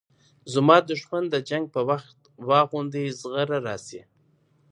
زما 0.53 0.77
دښمن 0.89 1.23
د 1.29 1.35
جنګ 1.49 1.65
په 1.75 1.81
وخت 1.89 2.19
واغوندي 2.47 3.05
زغره 3.21 3.57
راسي 3.67 4.01